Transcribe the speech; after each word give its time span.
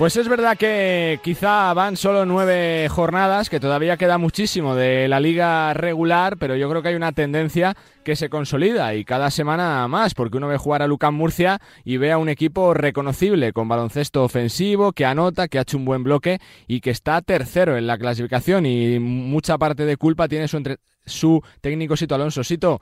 Pues 0.00 0.16
es 0.16 0.30
verdad 0.30 0.56
que 0.56 1.20
quizá 1.22 1.74
van 1.74 1.94
solo 1.94 2.24
nueve 2.24 2.88
jornadas, 2.88 3.50
que 3.50 3.60
todavía 3.60 3.98
queda 3.98 4.16
muchísimo 4.16 4.74
de 4.74 5.08
la 5.08 5.20
liga 5.20 5.74
regular, 5.74 6.38
pero 6.38 6.56
yo 6.56 6.70
creo 6.70 6.80
que 6.80 6.88
hay 6.88 6.94
una 6.94 7.12
tendencia 7.12 7.76
que 8.02 8.16
se 8.16 8.30
consolida 8.30 8.94
y 8.94 9.04
cada 9.04 9.30
semana 9.30 9.86
más, 9.88 10.14
porque 10.14 10.38
uno 10.38 10.48
ve 10.48 10.56
jugar 10.56 10.80
a 10.80 10.86
Lucán 10.86 11.12
Murcia 11.12 11.60
y 11.84 11.98
ve 11.98 12.12
a 12.12 12.16
un 12.16 12.30
equipo 12.30 12.72
reconocible, 12.72 13.52
con 13.52 13.68
baloncesto 13.68 14.24
ofensivo, 14.24 14.92
que 14.92 15.04
anota, 15.04 15.48
que 15.48 15.58
ha 15.58 15.62
hecho 15.62 15.76
un 15.76 15.84
buen 15.84 16.02
bloque 16.02 16.40
y 16.66 16.80
que 16.80 16.88
está 16.88 17.20
tercero 17.20 17.76
en 17.76 17.86
la 17.86 17.98
clasificación 17.98 18.64
y 18.64 18.98
mucha 19.00 19.58
parte 19.58 19.84
de 19.84 19.98
culpa 19.98 20.28
tiene 20.28 20.48
su, 20.48 20.56
entre... 20.56 20.78
su 21.04 21.42
técnico 21.60 21.94
Sito 21.94 22.14
Alonso. 22.14 22.42
Sito, 22.42 22.80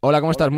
hola, 0.00 0.18
¿cómo 0.18 0.32
estás? 0.32 0.50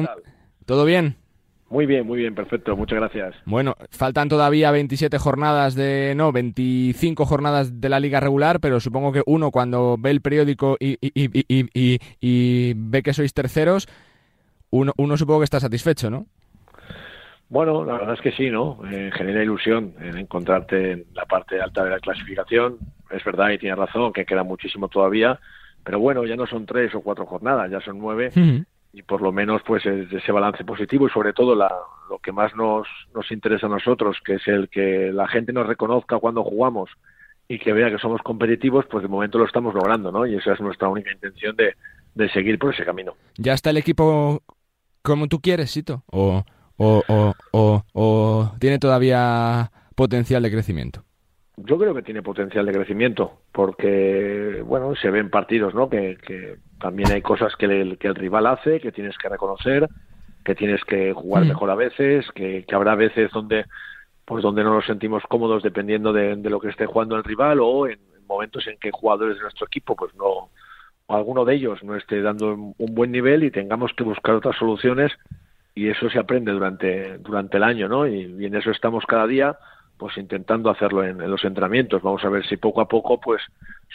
¿Todo 0.64 0.86
bien? 0.86 1.27
Muy 1.70 1.84
bien, 1.84 2.06
muy 2.06 2.18
bien, 2.18 2.34
perfecto, 2.34 2.74
muchas 2.76 2.98
gracias. 2.98 3.34
Bueno, 3.44 3.74
faltan 3.90 4.30
todavía 4.30 4.70
27 4.70 5.18
jornadas 5.18 5.74
de, 5.74 6.14
no, 6.16 6.32
25 6.32 7.26
jornadas 7.26 7.80
de 7.80 7.88
la 7.90 8.00
liga 8.00 8.20
regular, 8.20 8.58
pero 8.60 8.80
supongo 8.80 9.12
que 9.12 9.22
uno 9.26 9.50
cuando 9.50 9.96
ve 9.98 10.10
el 10.10 10.22
periódico 10.22 10.78
y, 10.80 10.96
y, 11.02 12.72
ve 12.74 13.02
que 13.02 13.12
sois 13.12 13.34
terceros, 13.34 13.86
uno, 14.70 14.92
uno 14.96 15.16
supongo 15.18 15.40
que 15.40 15.44
está 15.44 15.60
satisfecho, 15.60 16.08
¿no? 16.08 16.26
Bueno, 17.50 17.84
la 17.84 17.94
verdad 17.94 18.14
es 18.14 18.20
que 18.20 18.32
sí, 18.32 18.50
¿no? 18.50 18.80
Eh, 18.90 19.10
genera 19.14 19.42
ilusión 19.42 19.94
en 20.00 20.18
encontrarte 20.18 20.92
en 20.92 21.04
la 21.14 21.26
parte 21.26 21.60
alta 21.60 21.84
de 21.84 21.90
la 21.90 21.98
clasificación. 21.98 22.78
Es 23.10 23.24
verdad 23.24 23.50
y 23.50 23.58
tiene 23.58 23.74
razón 23.74 24.12
que 24.12 24.26
queda 24.26 24.42
muchísimo 24.42 24.88
todavía, 24.88 25.38
pero 25.84 25.98
bueno, 25.98 26.24
ya 26.24 26.36
no 26.36 26.46
son 26.46 26.66
tres 26.66 26.94
o 26.94 27.00
cuatro 27.00 27.24
jornadas, 27.26 27.70
ya 27.70 27.80
son 27.80 27.98
nueve 27.98 28.30
y 28.92 29.02
por 29.02 29.20
lo 29.20 29.32
menos 29.32 29.62
pues 29.66 29.84
ese 29.84 30.32
balance 30.32 30.64
positivo 30.64 31.06
y 31.06 31.10
sobre 31.10 31.32
todo 31.32 31.54
la, 31.54 31.70
lo 32.08 32.18
que 32.18 32.32
más 32.32 32.54
nos, 32.56 32.86
nos 33.14 33.30
interesa 33.30 33.66
a 33.66 33.70
nosotros, 33.70 34.16
que 34.24 34.34
es 34.34 34.48
el 34.48 34.68
que 34.68 35.12
la 35.12 35.28
gente 35.28 35.52
nos 35.52 35.66
reconozca 35.66 36.18
cuando 36.18 36.42
jugamos 36.42 36.90
y 37.48 37.58
que 37.58 37.72
vea 37.72 37.90
que 37.90 37.98
somos 37.98 38.20
competitivos, 38.22 38.86
pues 38.90 39.02
de 39.02 39.08
momento 39.08 39.38
lo 39.38 39.46
estamos 39.46 39.74
logrando, 39.74 40.12
¿no? 40.12 40.26
Y 40.26 40.36
esa 40.36 40.52
es 40.52 40.60
nuestra 40.60 40.88
única 40.88 41.12
intención 41.12 41.56
de, 41.56 41.74
de 42.14 42.28
seguir 42.30 42.58
por 42.58 42.74
ese 42.74 42.84
camino. 42.84 43.14
¿Ya 43.36 43.54
está 43.54 43.70
el 43.70 43.78
equipo 43.78 44.42
como 45.02 45.28
tú 45.28 45.40
quieres, 45.40 45.70
Sito? 45.70 46.02
¿O, 46.10 46.44
o, 46.76 47.02
o, 47.08 47.34
o, 47.52 47.82
o 47.92 48.52
tiene 48.58 48.78
todavía 48.78 49.70
potencial 49.94 50.42
de 50.42 50.50
crecimiento? 50.50 51.04
Yo 51.56 51.78
creo 51.78 51.94
que 51.94 52.02
tiene 52.02 52.22
potencial 52.22 52.66
de 52.66 52.72
crecimiento, 52.72 53.40
porque, 53.50 54.62
bueno, 54.64 54.94
se 54.94 55.10
ven 55.10 55.28
partidos, 55.28 55.74
¿no? 55.74 55.88
Que, 55.88 56.16
que 56.24 56.56
también 56.80 57.10
hay 57.12 57.22
cosas 57.22 57.54
que 57.56 57.66
el, 57.66 57.98
que 57.98 58.08
el 58.08 58.14
rival 58.14 58.46
hace, 58.46 58.80
que 58.80 58.92
tienes 58.92 59.16
que 59.18 59.28
reconocer, 59.28 59.88
que 60.44 60.54
tienes 60.54 60.84
que 60.84 61.12
jugar 61.12 61.44
mm. 61.44 61.48
mejor 61.48 61.70
a 61.70 61.74
veces, 61.74 62.26
que, 62.34 62.64
que 62.64 62.74
habrá 62.74 62.94
veces 62.94 63.30
donde 63.32 63.64
pues 64.24 64.42
donde 64.42 64.62
no 64.62 64.74
nos 64.74 64.84
sentimos 64.84 65.22
cómodos 65.26 65.62
dependiendo 65.62 66.12
de, 66.12 66.36
lo 66.36 66.60
que 66.60 66.68
esté 66.68 66.84
jugando 66.84 67.16
el 67.16 67.24
rival 67.24 67.60
o 67.62 67.86
en, 67.86 67.98
momentos 68.28 68.66
en 68.66 68.76
que 68.78 68.90
jugadores 68.90 69.36
de 69.36 69.42
nuestro 69.42 69.66
equipo 69.66 69.96
pues 69.96 70.14
no 70.14 70.50
alguno 71.08 71.46
de 71.46 71.54
ellos 71.54 71.82
no 71.82 71.96
esté 71.96 72.20
dando 72.20 72.52
un 72.52 72.94
buen 72.94 73.10
nivel 73.10 73.42
y 73.42 73.50
tengamos 73.50 73.94
que 73.94 74.04
buscar 74.04 74.34
otras 74.34 74.54
soluciones 74.56 75.12
y 75.74 75.88
eso 75.88 76.10
se 76.10 76.18
aprende 76.18 76.52
durante 76.52 77.16
durante 77.18 77.56
el 77.56 77.62
año 77.62 77.88
no 77.88 78.06
y, 78.06 78.36
y 78.38 78.44
en 78.44 78.54
eso 78.54 78.70
estamos 78.70 79.06
cada 79.06 79.26
día 79.26 79.56
pues 79.98 80.16
intentando 80.16 80.70
hacerlo 80.70 81.04
en, 81.04 81.18
los 81.30 81.44
entrenamientos. 81.44 82.02
Vamos 82.02 82.24
a 82.24 82.28
ver 82.28 82.46
si 82.46 82.56
poco 82.56 82.80
a 82.80 82.88
poco, 82.88 83.20
pues 83.20 83.42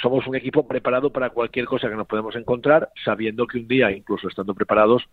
somos 0.01 0.27
un 0.27 0.35
equipo 0.35 0.67
preparado 0.67 1.11
para 1.11 1.29
cualquier 1.29 1.65
cosa 1.65 1.89
que 1.89 1.95
nos 1.95 2.07
podemos 2.07 2.35
encontrar, 2.35 2.89
sabiendo 3.03 3.47
que 3.47 3.59
un 3.59 3.67
día, 3.67 3.91
incluso 3.91 4.27
estando 4.27 4.53
preparados, 4.53 5.03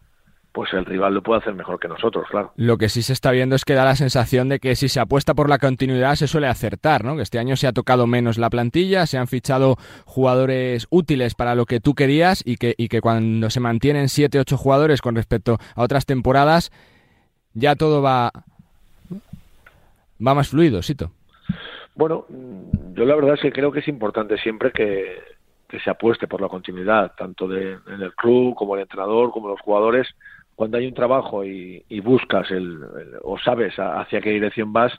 pues 0.52 0.72
el 0.72 0.84
rival 0.84 1.14
lo 1.14 1.22
puede 1.22 1.41
hacer 1.41 1.55
mejor 1.55 1.78
que 1.78 1.86
nosotros, 1.86 2.27
claro. 2.28 2.52
Lo 2.56 2.77
que 2.77 2.88
sí 2.88 3.02
se 3.02 3.12
está 3.12 3.30
viendo 3.30 3.55
es 3.55 3.64
que 3.64 3.74
da 3.74 3.84
la 3.84 3.94
sensación 3.94 4.48
de 4.48 4.58
que 4.58 4.74
si 4.74 4.88
se 4.88 4.98
apuesta 4.98 5.33
por 5.33 5.48
la 5.48 5.58
continuidad 5.58 6.16
se 6.16 6.27
suele 6.27 6.48
acertar, 6.48 7.05
¿no? 7.05 7.14
Que 7.14 7.22
este 7.22 7.38
año 7.38 7.55
se 7.55 7.68
ha 7.68 7.72
tocado 7.72 8.08
menos 8.08 8.36
la 8.36 8.51
plantilla, 8.51 9.07
se 9.07 9.17
han 9.17 9.28
fichado 9.28 9.77
jugadores 10.07 10.89
útiles 10.90 11.36
para 11.36 11.55
lo 11.55 11.67
que 11.67 11.78
tú 11.78 11.95
querías 11.95 12.42
y 12.45 12.57
que, 12.57 12.74
y 12.77 12.89
que 12.89 13.01
cuando 13.01 13.48
se 13.48 13.61
mantienen 13.61 14.08
siete, 14.08 14.40
ocho 14.40 14.57
jugadores 14.57 15.02
con 15.02 15.14
respecto 15.14 15.58
a 15.77 15.83
otras 15.83 16.05
temporadas, 16.05 16.72
ya 17.55 17.77
todo 17.77 18.02
va 18.02 18.33
va 20.27 20.35
más 20.35 20.48
fluido, 20.48 20.83
Sito. 20.83 21.11
Bueno, 21.95 22.27
yo 22.95 23.05
la 23.05 23.14
verdad 23.14 23.35
es 23.35 23.41
que 23.41 23.53
creo 23.53 23.73
que 23.73 23.81
es 23.81 23.89
importante 23.89 24.39
siempre 24.39 24.73
que, 24.73 25.19
se 25.85 25.91
apueste 25.91 26.27
por 26.27 26.41
la 26.41 26.48
continuidad, 26.48 27.13
tanto 27.17 27.47
de, 27.47 27.79
en 27.86 28.03
el 28.03 28.13
club 28.14 28.57
como 28.57 28.75
el 28.75 28.83
entrenador, 28.83 29.31
como 29.31 29.48
los 29.48 29.61
jugadores. 29.61 30.08
Cuando 30.57 30.79
hay 30.79 30.86
un 30.86 30.95
trabajo 30.95 31.45
y, 31.45 32.01
buscas 32.01 32.51
el, 32.51 32.81
o 33.23 33.39
sabes 33.39 33.75
hacia 33.77 34.20
qué 34.20 34.31
dirección 34.31 34.73
vas 34.73 34.92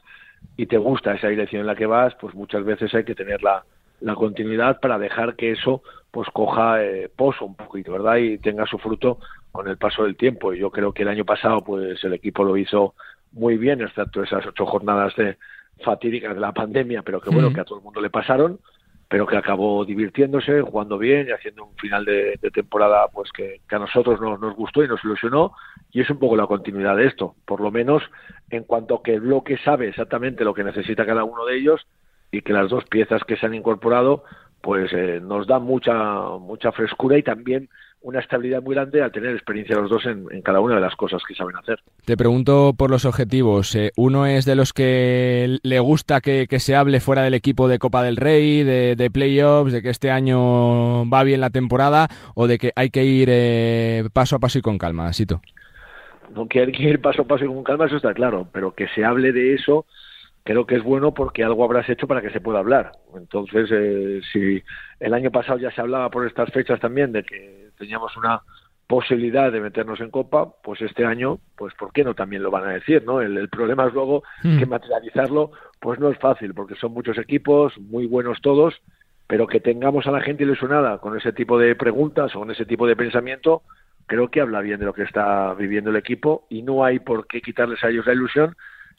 y 0.55 0.67
te 0.67 0.77
gusta 0.77 1.13
esa 1.13 1.27
dirección 1.27 1.61
en 1.61 1.67
la 1.67 1.75
que 1.75 1.85
vas, 1.85 2.15
pues 2.21 2.33
muchas 2.35 2.63
veces 2.63 2.93
hay 2.93 3.03
que 3.03 3.15
tener 3.15 3.43
la, 3.43 3.65
la 3.99 4.15
continuidad 4.15 4.79
para 4.79 4.97
dejar 4.97 5.35
que 5.35 5.51
eso 5.51 5.81
pues 6.09 6.27
coja 6.29 6.83
eh, 6.83 7.09
pozo 7.15 7.45
un 7.45 7.55
poquito, 7.55 7.93
¿verdad? 7.93 8.17
Y 8.17 8.37
tenga 8.37 8.65
su 8.65 8.77
fruto 8.77 9.19
con 9.51 9.67
el 9.67 9.77
paso 9.77 10.03
del 10.03 10.17
tiempo. 10.17 10.53
Y 10.53 10.59
yo 10.59 10.69
creo 10.69 10.93
que 10.93 11.03
el 11.03 11.09
año 11.09 11.25
pasado 11.25 11.61
pues 11.61 12.03
el 12.03 12.13
equipo 12.13 12.43
lo 12.43 12.57
hizo 12.57 12.95
muy 13.31 13.57
bien, 13.57 13.81
excepto 13.81 14.23
esas 14.23 14.45
ocho 14.45 14.65
jornadas 14.65 15.15
de 15.15 15.37
fatídicas 15.83 16.35
de 16.35 16.41
la 16.41 16.51
pandemia, 16.51 17.01
pero 17.01 17.21
que 17.21 17.29
bueno, 17.29 17.51
que 17.53 17.61
a 17.61 17.65
todo 17.65 17.77
el 17.77 17.83
mundo 17.83 18.01
le 18.01 18.09
pasaron, 18.09 18.59
pero 19.07 19.25
que 19.25 19.35
acabó 19.35 19.83
divirtiéndose, 19.83 20.61
jugando 20.61 20.97
bien 20.97 21.27
y 21.27 21.31
haciendo 21.31 21.65
un 21.65 21.75
final 21.75 22.05
de, 22.05 22.37
temporada 22.53 23.07
pues 23.09 23.31
que, 23.31 23.61
a 23.69 23.79
nosotros 23.79 24.21
nos, 24.21 24.39
nos 24.39 24.55
gustó 24.55 24.83
y 24.83 24.87
nos 24.87 25.03
ilusionó. 25.03 25.53
Y 25.91 26.01
es 26.01 26.09
un 26.09 26.19
poco 26.19 26.37
la 26.37 26.47
continuidad 26.47 26.95
de 26.95 27.07
esto, 27.07 27.35
por 27.45 27.59
lo 27.59 27.71
menos 27.71 28.03
en 28.49 28.63
cuanto 28.63 29.01
que 29.01 29.15
el 29.15 29.21
bloque 29.21 29.57
sabe 29.57 29.89
exactamente 29.89 30.45
lo 30.45 30.53
que 30.53 30.63
necesita 30.63 31.05
cada 31.05 31.23
uno 31.23 31.45
de 31.45 31.57
ellos 31.57 31.85
y 32.31 32.41
que 32.41 32.53
las 32.53 32.69
dos 32.69 32.85
piezas 32.85 33.23
que 33.25 33.35
se 33.35 33.45
han 33.45 33.53
incorporado 33.53 34.23
pues 34.61 34.93
eh, 34.93 35.19
nos 35.21 35.47
da 35.47 35.59
mucha 35.59 35.93
mucha 36.39 36.71
frescura 36.71 37.17
y 37.17 37.23
también 37.23 37.67
una 38.01 38.19
estabilidad 38.19 38.61
muy 38.61 38.75
grande 38.75 39.01
al 39.01 39.11
tener 39.11 39.31
experiencia 39.31 39.75
los 39.75 39.89
dos 39.89 40.05
en, 40.05 40.41
cada 40.41 40.59
una 40.59 40.75
de 40.75 40.81
las 40.81 40.95
cosas 40.95 41.21
que 41.27 41.35
saben 41.35 41.55
hacer. 41.55 41.79
Te 42.05 42.17
pregunto 42.17 42.73
por 42.77 42.89
los 42.89 43.05
objetivos. 43.05 43.75
Eh, 43.75 43.91
¿Uno 43.95 44.25
es 44.25 44.45
de 44.45 44.55
los 44.55 44.73
que 44.73 45.59
le 45.61 45.79
gusta 45.79 46.19
que, 46.19 46.47
se 46.59 46.75
hable 46.75 46.99
fuera 46.99 47.21
del 47.23 47.33
equipo 47.33 47.67
de 47.67 47.79
Copa 47.79 48.03
del 48.03 48.17
Rey, 48.17 48.63
de, 48.63 49.11
playoffs, 49.11 49.71
de 49.71 49.81
que 49.81 49.89
este 49.89 50.11
año 50.11 51.07
va 51.09 51.23
bien 51.23 51.41
la 51.41 51.49
temporada 51.49 52.07
o 52.35 52.47
de 52.47 52.57
que 52.57 52.71
hay 52.75 52.89
que 52.89 53.03
ir 53.03 53.29
eh, 53.31 54.03
paso 54.13 54.35
a 54.35 54.39
paso 54.39 54.59
y 54.59 54.61
con 54.61 54.77
calma, 54.77 55.11
Sito? 55.13 55.41
No 56.33 56.47
que 56.47 56.61
hay 56.61 56.71
que 56.71 56.83
ir 56.83 57.01
paso 57.01 57.23
a 57.23 57.25
paso 57.25 57.45
y 57.45 57.47
con 57.47 57.63
calma, 57.63 57.85
eso 57.85 57.97
está 57.97 58.13
claro, 58.13 58.47
pero 58.51 58.73
que 58.73 58.87
se 58.89 59.03
hable 59.03 59.31
de 59.31 59.53
eso 59.53 59.85
creo 60.43 60.65
que 60.65 60.75
es 60.75 60.83
bueno 60.83 61.13
porque 61.13 61.43
algo 61.43 61.63
habrás 61.63 61.87
hecho 61.89 62.07
para 62.07 62.21
que 62.21 62.31
se 62.31 62.41
pueda 62.41 62.59
hablar. 62.59 62.93
Entonces, 63.15 63.69
eh, 63.71 64.21
si 64.31 64.61
el 64.99 65.13
año 65.13 65.31
pasado 65.31 65.59
ya 65.59 65.71
se 65.71 65.81
hablaba 65.81 66.09
por 66.09 66.25
estas 66.25 66.51
fechas 66.51 66.79
también 66.79 67.11
de 67.11 67.23
que 67.23 67.60
teníamos 67.81 68.15
una 68.15 68.41
posibilidad 68.87 69.51
de 69.51 69.59
meternos 69.59 69.99
en 70.01 70.11
Copa, 70.11 70.53
pues 70.61 70.81
este 70.81 71.05
año, 71.05 71.39
pues 71.55 71.73
¿por 71.75 71.91
qué 71.91 72.03
no 72.03 72.13
también 72.13 72.43
lo 72.43 72.51
van 72.51 72.65
a 72.65 72.73
decir, 72.73 73.03
no? 73.05 73.21
El, 73.21 73.49
problema 73.49 73.87
es 73.87 73.93
luego 73.93 74.23
hmm. 74.43 74.59
que 74.59 74.65
materializarlo, 74.65 75.51
pues 75.79 75.99
no 75.99 76.09
es 76.09 76.19
fácil, 76.19 76.53
porque 76.53 76.75
son 76.75 76.93
muchos 76.93 77.17
equipos, 77.17 77.77
muy 77.79 78.05
buenos 78.05 78.41
todos, 78.41 78.81
pero 79.27 79.47
que 79.47 79.61
tengamos 79.61 80.07
a 80.07 80.11
la 80.11 80.21
gente 80.21 80.43
ilusionada 80.43 80.99
con 80.99 81.17
ese 81.17 81.31
tipo 81.31 81.57
de 81.57 81.75
preguntas 81.75 82.35
o 82.35 82.39
con 82.39 82.51
ese 82.51 82.65
tipo 82.65 82.85
de 82.85 82.97
pensamiento, 82.97 83.63
creo 84.05 84.29
que 84.29 84.41
habla 84.41 84.59
bien 84.59 84.79
de 84.79 84.85
lo 84.85 84.93
que 84.93 85.03
está 85.03 85.53
viviendo 85.53 85.89
el 85.89 85.95
equipo 85.95 86.45
y 86.49 86.61
no 86.61 86.83
hay 86.83 86.99
por 86.99 87.27
qué 87.27 87.41
quitarles 87.41 87.81
a 87.83 87.89
ellos 87.89 88.05
la 88.05 88.13
ilusión 88.13 88.55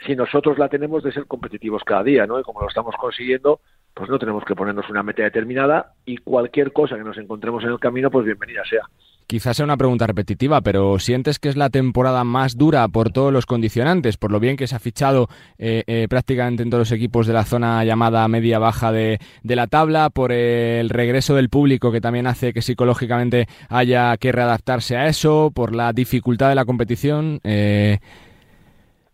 si 0.06 0.16
nosotros 0.16 0.58
la 0.58 0.68
tenemos 0.68 1.02
de 1.02 1.12
ser 1.12 1.26
competitivos 1.26 1.84
cada 1.84 2.02
día, 2.02 2.26
¿no? 2.26 2.40
Y 2.40 2.42
como 2.42 2.62
lo 2.62 2.68
estamos 2.68 2.94
consiguiendo, 2.96 3.60
pues 3.94 4.08
no 4.08 4.18
tenemos 4.18 4.44
que 4.44 4.54
ponernos 4.54 4.88
una 4.88 5.02
meta 5.02 5.22
determinada 5.22 5.92
y 6.06 6.16
cualquier 6.18 6.72
cosa 6.72 6.96
que 6.96 7.04
nos 7.04 7.18
encontremos 7.18 7.62
en 7.64 7.70
el 7.70 7.78
camino, 7.78 8.10
pues 8.10 8.24
bienvenida 8.24 8.62
sea. 8.68 8.82
Quizás 9.26 9.56
sea 9.56 9.64
una 9.64 9.76
pregunta 9.76 10.06
repetitiva, 10.06 10.60
pero 10.60 10.98
¿sientes 10.98 11.38
que 11.38 11.48
es 11.48 11.56
la 11.56 11.70
temporada 11.70 12.24
más 12.24 12.58
dura 12.58 12.86
por 12.88 13.10
todos 13.10 13.32
los 13.32 13.46
condicionantes? 13.46 14.16
Por 14.16 14.30
lo 14.30 14.40
bien 14.40 14.56
que 14.56 14.66
se 14.66 14.76
ha 14.76 14.78
fichado 14.78 15.28
eh, 15.58 15.84
eh, 15.86 16.06
prácticamente 16.08 16.62
en 16.62 16.70
todos 16.70 16.80
los 16.80 16.92
equipos 16.92 17.26
de 17.26 17.32
la 17.32 17.44
zona 17.44 17.84
llamada 17.84 18.26
media-baja 18.28 18.92
de, 18.92 19.20
de, 19.42 19.56
la 19.56 19.68
tabla, 19.68 20.10
por 20.10 20.32
el 20.32 20.90
regreso 20.90 21.34
del 21.34 21.48
público 21.48 21.92
que 21.92 22.00
también 22.00 22.26
hace 22.26 22.52
que 22.52 22.60
psicológicamente 22.60 23.46
haya 23.68 24.16
que 24.18 24.32
readaptarse 24.32 24.96
a 24.96 25.06
eso, 25.06 25.50
por 25.54 25.74
la 25.74 25.92
dificultad 25.92 26.48
de 26.48 26.54
la 26.54 26.64
competición. 26.64 27.40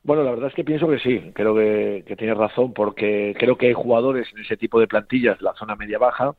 Bueno, 0.09 0.23
la 0.23 0.31
verdad 0.31 0.49
es 0.49 0.55
que 0.55 0.65
pienso 0.65 0.89
que 0.89 0.99
sí, 1.01 1.33
creo 1.35 1.55
que, 1.55 2.03
tienes 2.17 2.39
razón, 2.39 2.73
porque 2.73 3.37
creo 3.39 3.59
que 3.59 3.67
hay 3.67 3.75
jugadores 3.75 4.27
en 4.33 4.39
ese 4.39 4.57
tipo 4.57 4.81
de 4.81 4.87
plantillas 4.87 5.43
la 5.43 5.53
zona 5.53 5.77
media-baja 5.77 6.35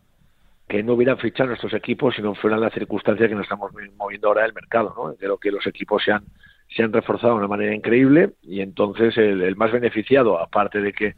que 0.68 0.82
no 0.82 0.94
hubieran 0.94 1.20
fichado 1.20 1.50
nuestros 1.50 1.76
equipos 1.76 2.16
si 2.16 2.24
no 2.24 2.34
fueran 2.34 2.62
las 2.62 2.74
circunstancias 2.74 3.30
que 3.30 3.36
nos 3.36 3.44
estamos 3.44 3.72
moviendo 3.96 4.28
ahora 4.28 4.42
del 4.42 4.54
mercado. 4.54 4.96
¿no? 4.98 5.14
Creo 5.14 5.38
que 5.38 5.52
los 5.52 5.68
equipos 5.68 6.04
se 6.04 6.12
han, 6.14 6.92
reforzado 6.92 7.34
de 7.34 7.40
una 7.42 7.48
manera 7.48 7.76
increíble 7.76 8.32
y 8.42 8.62
entonces 8.62 9.16
el, 9.20 9.56
más 9.56 9.72
beneficiado, 9.72 10.40
aparte 10.40 10.82
de 10.82 10.92
que 10.92 11.14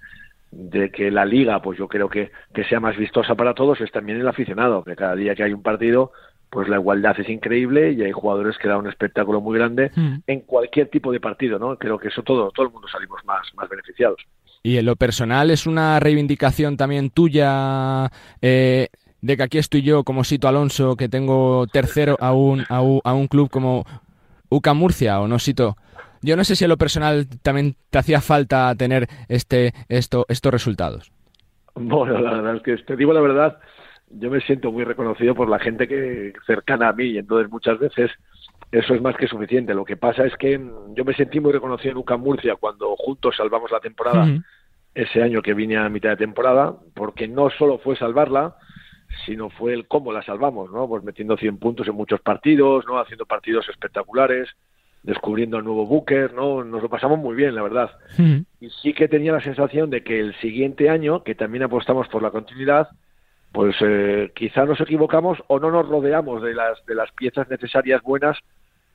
de 0.52 0.92
que 0.92 1.10
la 1.10 1.24
liga, 1.24 1.62
pues 1.62 1.80
yo 1.80 1.88
creo 1.88 2.10
que, 2.10 2.32
que 2.54 2.66
sea 2.66 2.82
más 2.82 2.98
vistosa 2.98 3.36
para 3.36 3.54
todos, 3.54 3.80
es 3.80 3.94
también 3.94 4.20
el 4.20 4.28
aficionado, 4.28 4.84
que 4.84 4.98
cada 4.98 5.16
día 5.16 5.36
que 5.36 5.44
hay 5.44 5.54
un 5.54 5.64
partido, 5.64 6.12
pues 6.52 6.68
la 6.68 6.76
igualdad 6.76 7.18
es 7.18 7.30
increíble 7.30 7.94
y 7.94 8.04
hay 8.04 8.12
jugadores 8.12 8.58
que 8.58 8.68
dan 8.68 8.80
un 8.80 8.90
espectáculo 8.90 9.40
muy 9.40 9.58
grande 9.58 9.90
hmm. 9.96 10.16
en 10.28 10.42
cualquier 10.42 10.90
tipo 10.90 11.12
de 11.12 11.22
partido, 11.22 11.58
¿no? 11.58 11.78
Creo 11.78 11.98
que 11.98 12.10
eso 12.10 12.22
todo, 12.24 12.52
todo 12.52 12.66
el 12.66 12.74
mundo 12.74 12.90
salimos 12.90 13.24
más, 13.26 13.48
más 13.56 13.70
beneficiados. 13.70 14.22
¿Y 14.62 14.78
en 14.78 14.86
lo 14.86 14.98
personal 14.98 15.50
es 15.50 15.66
una 15.66 16.00
reivindicación 16.02 16.76
también 16.76 17.10
tuya 17.10 18.12
eh, 18.42 18.90
de 19.22 19.38
que 19.38 19.44
aquí 19.44 19.58
estoy 19.58 19.82
yo 19.82 20.04
como 20.04 20.26
Sito 20.26 20.50
Alonso, 20.50 20.98
que 20.98 21.08
tengo 21.08 21.68
tercero 21.68 22.18
a 22.20 22.34
un, 22.34 22.66
a 22.68 22.82
un, 22.82 23.00
a 23.06 23.14
un 23.14 23.28
club 23.28 23.50
como 23.50 23.86
UCA 24.50 24.74
Murcia 24.74 25.22
o 25.22 25.30
no 25.30 25.40
Sito? 25.40 25.78
Yo 26.22 26.36
no 26.36 26.44
sé 26.44 26.58
si 26.58 26.66
en 26.66 26.70
lo 26.70 26.78
personal 26.78 27.28
también 27.42 27.76
te 27.90 27.98
hacía 27.98 28.20
falta 28.20 28.76
tener 28.76 29.08
este, 29.30 29.72
esto, 29.88 30.26
estos 30.28 30.52
resultados. 30.52 31.14
Bueno, 31.76 32.20
la 32.20 32.34
verdad 32.34 32.58
es 32.58 32.62
que 32.62 32.76
te 32.84 32.98
digo 32.98 33.14
la 33.14 33.22
verdad, 33.22 33.58
yo 34.14 34.30
me 34.30 34.42
siento 34.42 34.72
muy 34.72 34.84
reconocido 34.84 35.36
por 35.36 35.50
la 35.50 35.60
gente 35.60 35.88
que 35.88 36.34
cercana 36.46 36.90
a 36.90 36.94
mí 36.94 37.06
y 37.06 37.18
entonces 37.18 37.52
muchas 37.52 37.80
veces 37.80 38.12
eso 38.72 38.94
es 38.94 39.02
más 39.02 39.16
que 39.18 39.28
suficiente. 39.28 39.74
Lo 39.74 39.86
que 39.86 39.98
pasa 39.98 40.26
es 40.26 40.36
que 40.38 40.60
yo 40.96 41.06
me 41.06 41.14
sentí 41.14 41.40
muy 41.40 41.52
reconocido 41.52 41.92
en 41.92 41.98
UCAM 41.98 42.22
Murcia 42.22 42.56
cuando 42.56 42.96
juntos 42.96 43.36
salvamos 43.36 43.72
la 43.72 43.80
temporada 43.80 44.28
ese 44.94 45.22
año 45.22 45.42
que 45.42 45.54
vine 45.54 45.78
a 45.78 45.90
mitad 45.90 46.10
de 46.10 46.18
temporada, 46.18 46.76
porque 46.94 47.28
no 47.28 47.50
solo 47.50 47.78
fue 47.80 47.96
salvarla, 47.96 48.56
sino 49.26 49.50
fue 49.50 49.74
el 49.74 49.88
cómo 49.88 50.12
la 50.12 50.22
salvamos, 50.22 50.72
¿no? 50.72 50.88
Pues 50.88 51.04
metiendo 51.04 51.38
100 51.38 51.58
puntos 51.58 51.88
en 51.88 51.96
muchos 51.96 52.22
partidos, 52.22 52.86
¿no? 52.88 53.00
Haciendo 53.00 53.26
partidos 53.26 53.68
espectaculares, 53.70 54.50
descubriendo 55.04 55.58
al 55.58 55.64
nuevo 55.64 55.86
Booker, 55.86 56.34
¿no? 56.34 56.64
Nos 56.64 56.82
lo 56.82 56.90
pasamos 56.90 57.20
muy 57.20 57.36
bien, 57.36 57.56
la 57.56 57.64
verdad. 57.64 57.92
Y 58.60 58.70
sí 58.82 58.94
que 58.94 59.08
tenía 59.08 59.32
la 59.32 59.42
sensación 59.42 59.90
de 59.90 60.04
que 60.04 60.20
el 60.20 60.36
siguiente 60.36 60.90
año, 60.90 61.24
que 61.24 61.36
también 61.36 61.64
apostamos 61.64 62.08
por 62.08 62.22
la 62.22 62.32
continuidad, 62.32 62.90
pues 63.52 63.76
eh, 63.82 64.32
quizá 64.36 64.66
nos 64.66 64.80
equivocamos 64.80 65.40
o 65.48 65.60
no 65.60 65.72
nos 65.72 65.88
rodeamos 65.88 66.42
de 66.42 66.54
las, 66.54 66.86
de 66.86 66.96
las 66.96 67.12
piezas 67.12 67.50
necesarias 67.50 68.02
buenas 68.02 68.38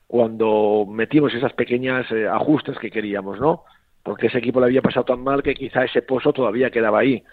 cuando 0.07 0.85
metimos 0.89 1.33
esas 1.33 1.53
pequeñas 1.53 2.09
eh, 2.11 2.27
ajustes 2.27 2.79
que 2.79 2.89
queríamos, 2.89 3.39
¿no? 3.39 3.63
Porque 4.03 4.27
ese 4.27 4.39
equipo 4.39 4.59
le 4.59 4.67
había 4.67 4.81
pasado 4.81 5.05
tan 5.05 5.23
mal 5.23 5.43
que 5.43 5.53
quizá 5.53 5.83
ese 5.83 6.01
pozo 6.01 6.31
todavía 6.31 6.71
quedaba 6.71 6.99
ahí. 6.99 7.23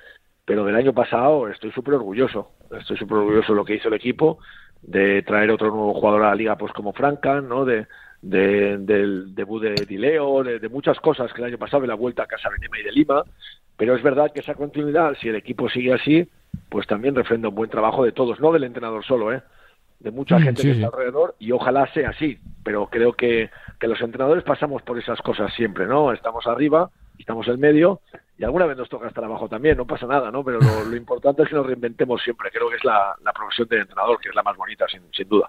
Pero 0.45 0.65
del 0.65 0.75
año 0.75 0.93
pasado 0.93 1.49
estoy 1.49 1.71
súper 1.71 1.95
orgulloso. 1.95 2.51
Estoy 2.79 2.97
súper 2.97 3.19
orgulloso 3.19 3.53
de 3.53 3.57
lo 3.57 3.65
que 3.65 3.77
hizo 3.77 3.89
el 3.89 3.95
equipo, 3.95 4.39
de 4.83 5.23
traer 5.23 5.51
otro 5.51 5.69
nuevo 5.69 5.95
jugador 5.95 6.25
a 6.25 6.31
la 6.31 6.35
liga 6.35 6.59
pues 6.59 6.73
como 6.73 6.93
Francan, 6.93 7.49
¿no? 7.49 7.65
De, 7.65 7.87
del 8.21 9.35
debut 9.35 9.63
de 9.63 9.87
Dileo, 9.87 10.43
de, 10.43 10.69
muchas 10.69 10.99
cosas 10.99 11.33
que 11.33 11.43
el 11.43 11.49
año 11.49 11.59
pasado, 11.59 11.83
de 11.83 11.89
la 11.89 11.95
vuelta 11.95 12.23
a 12.23 12.27
Casa 12.27 12.49
Benema 12.49 12.79
y 12.79 12.83
de 12.83 12.93
Lima, 12.93 13.23
pero 13.77 13.95
es 13.95 14.03
verdad 14.03 14.33
que 14.33 14.41
esa 14.41 14.55
continuidad, 14.55 15.15
si 15.21 15.29
el 15.29 15.37
equipo 15.37 15.69
sigue 15.69 15.93
así, 15.93 16.27
pues 16.69 16.87
también 16.87 17.15
refrenda 17.15 17.49
un 17.49 17.55
buen 17.55 17.71
trabajo 17.71 18.05
de 18.05 18.13
todos, 18.13 18.41
no 18.41 18.53
del 18.53 18.65
entrenador 18.65 19.05
solo, 19.05 19.33
¿eh? 19.33 19.43
de 20.01 20.11
mucha 20.11 20.39
mm, 20.39 20.43
gente 20.43 20.63
que 20.63 20.71
está 20.73 20.87
alrededor 20.87 21.35
y 21.39 21.53
ojalá 21.53 21.91
sea 21.93 22.11
así, 22.11 22.39
pero 22.63 22.87
creo 22.87 23.15
que, 23.15 23.51
que 23.81 23.89
los 23.89 24.01
entrenadores 24.01 24.45
pasamos 24.45 24.83
por 24.83 24.99
esas 24.99 25.21
cosas 25.23 25.53
siempre, 25.55 25.87
¿no? 25.87 26.13
Estamos 26.13 26.47
arriba, 26.47 26.91
estamos 27.19 27.49
en 27.49 27.59
medio 27.59 28.01
y 28.39 28.45
alguna 28.45 28.67
vez 28.67 28.77
nos 28.77 28.89
toca 28.89 29.09
estar 29.09 29.25
abajo 29.25 29.49
también, 29.49 29.77
no 29.77 29.87
pasa 29.87 30.07
nada, 30.07 30.31
¿no? 30.31 30.45
Pero 30.45 30.59
lo, 30.61 30.97
importante 30.97 31.43
es 31.43 31.49
que 31.49 31.55
nos 31.55 31.67
reinventemos 31.67 32.23
siempre, 32.23 32.51
creo 32.51 32.69
que 32.69 32.77
es 32.77 32.85
la, 32.85 33.17
la 33.25 33.33
profesión 33.33 33.69
de 33.69 33.81
entrenador, 33.81 34.21
que 34.21 34.29
es 34.29 34.35
la 34.35 34.43
más 34.43 34.57
bonita, 34.57 34.87
sin, 34.89 35.03
sin 35.13 35.29
duda. 35.29 35.49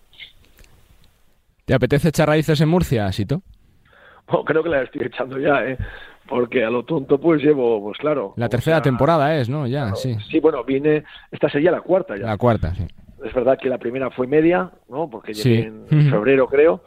¿Te 1.66 1.74
apetece 1.74 2.10
echar 2.10 2.28
raíces 2.30 2.62
en 2.62 2.70
Murcia, 2.70 3.12
Sito? 3.12 3.42
Bueno, 4.28 4.44
creo 4.44 4.64
que 4.64 4.70
la 4.70 4.82
estoy 4.82 5.04
echando 5.06 5.38
ya, 5.38 5.64
¿eh? 5.64 5.78
Porque 6.28 6.64
a 6.64 6.70
lo 6.70 6.84
tonto 6.84 7.20
pues 7.20 7.42
llevo, 7.42 7.82
pues 7.84 7.98
claro... 8.00 8.34
La 8.36 8.50
tercera 8.50 8.82
temporada 8.82 9.36
es, 9.38 9.48
¿no? 9.48 9.68
Ya, 9.68 9.94
sí. 9.96 10.16
Sí, 10.30 10.40
bueno, 10.40 10.64
viene... 10.64 11.04
Esta 11.32 11.50
sería 11.50 11.72
la 11.72 11.82
cuarta 11.82 12.18
ya. 12.18 12.26
La 12.26 12.38
cuarta, 12.38 12.74
sí. 12.74 12.86
Es 13.24 13.34
verdad 13.34 13.58
que 13.62 13.70
la 13.70 13.78
primera 13.78 14.10
fue 14.10 14.28
media, 14.28 14.72
¿no? 14.90 15.10
Porque 15.10 15.34
llegué 15.34 15.68
en 15.68 16.10
febrero, 16.10 16.48
creo. 16.48 16.84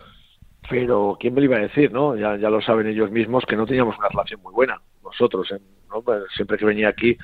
Pero, 0.68 1.16
¿quién 1.18 1.34
me 1.34 1.40
lo 1.40 1.46
iba 1.46 1.56
a 1.56 1.60
decir, 1.60 1.92
no? 1.92 2.16
Ya, 2.16 2.36
ya 2.36 2.50
lo 2.50 2.60
saben 2.60 2.86
ellos 2.86 3.10
mismos 3.10 3.44
que 3.46 3.56
no 3.56 3.66
teníamos 3.66 3.96
una 3.98 4.08
relación 4.08 4.40
muy 4.42 4.52
buena. 4.52 4.80
Nosotros, 5.02 5.48
¿no? 5.88 6.02
Pues, 6.02 6.24
siempre 6.34 6.58
que 6.58 6.64
venía 6.64 6.88
aquí, 6.88 7.16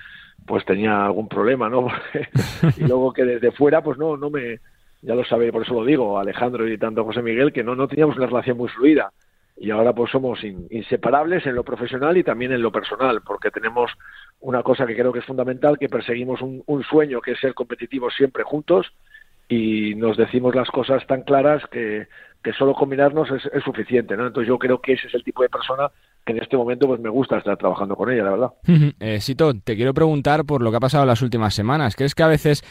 pues 0.46 0.64
tenía 0.64 1.05
algún 1.05 1.28
problema, 1.28 1.69
¿no? 1.69 1.88
y 2.76 2.84
luego 2.84 3.12
que 3.12 3.25
desde 3.25 3.52
fuera, 3.52 3.82
pues 3.82 3.99
no, 3.99 4.17
no 4.17 4.31
me 4.31 4.60
ya 5.05 5.14
lo 5.14 5.25
sabe, 5.25 5.52
por 5.52 5.62
eso 5.62 5.75
lo 5.75 5.84
digo, 5.84 6.19
Alejandro 6.19 6.67
y 6.67 6.78
tanto 6.78 7.05
José 7.05 7.20
Miguel, 7.20 7.52
que 7.52 7.62
no, 7.62 7.75
no 7.75 7.87
teníamos 7.87 8.17
una 8.17 8.26
relación 8.26 8.56
muy 8.56 8.69
fluida. 8.69 9.12
Y 9.56 9.70
ahora 9.70 9.92
pues 9.92 10.10
somos 10.10 10.42
inseparables 10.42 11.46
en 11.46 11.54
lo 11.54 11.62
profesional 11.62 12.16
y 12.16 12.24
también 12.24 12.52
en 12.52 12.62
lo 12.62 12.72
personal, 12.72 13.22
porque 13.24 13.50
tenemos 13.50 13.92
una 14.40 14.62
cosa 14.62 14.86
que 14.86 14.96
creo 14.96 15.12
que 15.12 15.20
es 15.20 15.24
fundamental, 15.24 15.78
que 15.78 15.88
perseguimos 15.88 16.40
un, 16.42 16.82
sueño 16.82 17.20
que 17.20 17.32
es 17.32 17.40
ser 17.40 17.54
competitivos 17.54 18.14
siempre 18.14 18.42
juntos 18.42 18.92
y 19.48 19.94
nos 19.94 20.16
decimos 20.16 20.54
las 20.54 20.68
cosas 20.70 21.06
tan 21.06 21.22
claras 21.22 21.62
que, 21.70 22.08
que 22.42 22.52
solo 22.52 22.74
combinarnos 22.74 23.30
es, 23.30 23.46
es, 23.52 23.62
suficiente, 23.62 24.16
¿no? 24.16 24.26
Entonces 24.26 24.48
yo 24.48 24.58
creo 24.58 24.80
que 24.80 24.94
ese 24.94 25.06
es 25.06 25.14
el 25.14 25.22
tipo 25.22 25.42
de 25.42 25.48
persona 25.48 25.90
que 26.24 26.32
en 26.32 26.42
este 26.42 26.56
momento 26.56 26.86
pues 26.86 27.00
me 27.00 27.10
gusta 27.10 27.38
estar 27.38 27.56
trabajando 27.56 27.96
con 27.96 28.10
ella, 28.10 28.24
la 28.24 28.30
verdad. 28.30 28.52
eh, 29.00 29.20
Sito, 29.20 29.52
te 29.54 29.76
quiero 29.76 29.94
preguntar 29.94 30.44
por 30.44 30.62
lo 30.62 30.70
que 30.70 30.78
ha 30.78 30.80
pasado 30.80 31.04
las 31.04 31.22
últimas 31.22 31.54
semanas. 31.54 31.96
¿Crees 31.96 32.14
que 32.14 32.22
a 32.22 32.28
veces 32.28 32.62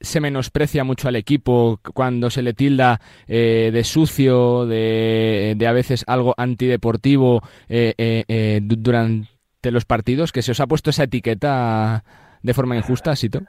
se 0.00 0.20
menosprecia 0.20 0.84
mucho 0.84 1.08
al 1.08 1.16
equipo 1.16 1.80
cuando 1.94 2.30
se 2.30 2.42
le 2.42 2.54
tilda 2.54 3.00
eh, 3.28 3.70
de 3.72 3.84
sucio, 3.84 4.66
de, 4.66 5.54
de, 5.56 5.66
a 5.66 5.72
veces 5.72 6.04
algo 6.06 6.34
antideportivo 6.36 7.42
eh, 7.68 7.94
eh, 7.96 8.60
durante 8.62 9.28
los 9.70 9.84
partidos, 9.84 10.32
que 10.32 10.42
se 10.42 10.52
os 10.52 10.60
ha 10.60 10.66
puesto 10.66 10.90
esa 10.90 11.04
etiqueta 11.04 12.04
de 12.42 12.54
forma 12.54 12.76
injusta, 12.76 13.14
Sito. 13.14 13.42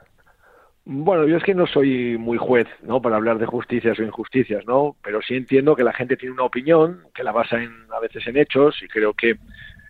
Bueno, 0.84 1.28
yo 1.28 1.36
es 1.36 1.44
que 1.44 1.54
no 1.54 1.66
soy 1.66 2.18
muy 2.18 2.38
juez, 2.38 2.66
¿no? 2.82 3.00
Para 3.00 3.14
hablar 3.14 3.38
de 3.38 3.46
justicias 3.46 3.98
o 4.00 4.02
injusticias, 4.02 4.66
¿no? 4.66 4.96
Pero 5.02 5.22
sí 5.22 5.34
entiendo 5.36 5.76
que 5.76 5.84
la 5.84 5.92
gente 5.92 6.16
tiene 6.16 6.34
una 6.34 6.42
opinión, 6.42 7.04
que 7.14 7.22
la 7.22 7.30
basa 7.30 7.62
en, 7.62 7.70
a 7.94 8.00
veces 8.00 8.26
en 8.26 8.36
hechos, 8.36 8.82
y 8.82 8.88
creo 8.88 9.14
que 9.14 9.36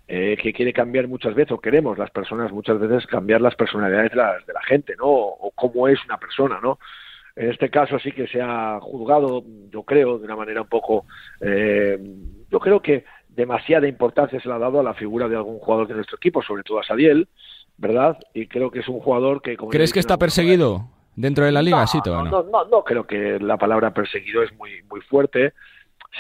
eh, 0.09 0.37
que 0.41 0.53
quiere 0.53 0.73
cambiar 0.73 1.09
muchas 1.09 1.35
veces, 1.35 1.53
o 1.53 1.61
queremos 1.61 1.97
las 1.99 2.11
personas 2.11 2.53
muchas 2.53 2.79
veces 2.79 3.07
cambiar 3.07 3.41
las 3.41 3.55
personalidades 3.55 4.11
de 4.11 4.17
la, 4.17 4.33
de 4.47 4.53
la 4.53 4.63
gente, 4.63 4.95
¿no? 4.99 5.07
O, 5.07 5.51
cómo 5.55 5.89
es 5.89 5.99
una 6.05 6.19
persona, 6.19 6.61
¿no? 6.63 6.79
En 7.35 7.51
este 7.51 7.71
caso 7.71 7.99
sí 7.99 8.13
que 8.13 8.27
se 8.27 8.43
ha 8.43 8.79
juzgado, 8.81 9.43
yo 9.71 9.85
creo, 9.85 10.19
de 10.19 10.27
una 10.27 10.37
manera 10.37 10.63
un 10.63 10.69
poco, 10.69 11.07
eh, 11.41 11.99
yo 12.51 12.61
creo 12.61 12.81
que 12.81 13.05
demasiada 13.29 13.89
importancia 13.89 14.39
se 14.39 14.49
le 14.49 14.55
ha 14.55 14.59
dado 14.59 14.81
a 14.81 14.83
la 14.83 14.93
figura 14.93 15.29
de 15.29 15.37
algún 15.37 15.59
jugador 15.59 15.89
de 15.89 15.95
nuestro 15.95 16.17
equipo, 16.17 16.43
sobre 16.43 16.63
todo 16.63 16.81
a 16.81 16.85
Sadiel, 16.85 17.29
¿verdad? 17.79 18.19
Y 18.35 18.49
creo 18.49 18.71
que 18.71 18.81
es 18.81 18.89
un 18.89 19.01
jugador 19.01 19.41
que... 19.41 19.57
¿Crees 19.57 19.95
que 19.95 20.01
está 20.01 20.19
perseguido 20.19 20.91
dentro 21.17 21.45
de 21.45 21.53
la 21.53 21.63
liga, 21.63 21.87
sí, 21.87 21.99
no, 22.05 22.25
no, 22.25 22.43
no, 22.43 22.65
no, 22.65 22.85
creo 22.85 23.07
que 23.07 23.39
la 23.39 23.57
palabra 23.57 23.93
perseguido 23.93 24.43
es 24.43 24.53
muy, 24.57 24.83
muy 24.91 25.01
fuerte. 25.03 25.53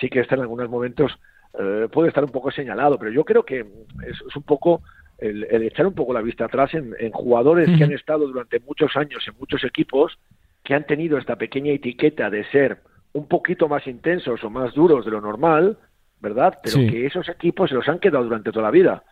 Sí 0.00 0.08
que 0.08 0.20
está 0.20 0.34
en 0.34 0.42
algunos 0.42 0.68
momentos 0.68 1.12
eh, 1.58 1.88
puede 1.92 2.08
estar 2.08 2.24
un 2.24 2.30
poco 2.30 2.50
señalado, 2.50 2.98
pero 2.98 3.10
yo 3.10 3.24
creo 3.24 3.44
que 3.44 3.60
es, 3.60 4.36
un 4.36 4.42
poco 4.42 4.82
el, 5.18 5.44
echar 5.64 5.86
un 5.86 5.94
poco 5.94 6.12
la 6.12 6.22
vista 6.22 6.46
atrás 6.46 6.72
en, 6.74 7.12
jugadores 7.12 7.68
que 7.76 7.84
han 7.84 7.92
estado 7.92 8.26
durante 8.26 8.60
muchos 8.60 8.96
años 8.96 9.22
en 9.28 9.38
muchos 9.38 9.62
equipos, 9.64 10.18
que 10.64 10.74
han 10.74 10.86
tenido 10.86 11.18
esta 11.18 11.36
pequeña 11.36 11.72
etiqueta 11.72 12.30
de 12.30 12.44
ser 12.50 12.78
un 13.12 13.28
poquito 13.28 13.68
más 13.68 13.86
intensos 13.86 14.42
o 14.42 14.50
más 14.50 14.72
duros 14.74 15.04
de 15.04 15.10
lo 15.10 15.20
normal, 15.20 15.76
¿verdad? 16.20 16.58
Pero 16.62 16.90
que 16.90 17.06
esos 17.06 17.28
equipos 17.28 17.68
se 17.68 17.76
los 17.76 17.88
han 17.88 17.98
quedado 17.98 18.24
durante 18.24 18.50
toda 18.50 18.64
la 18.64 18.70
vida, 18.70 19.04